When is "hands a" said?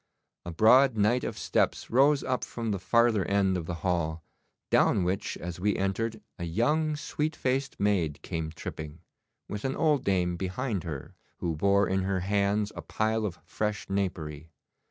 12.21-12.81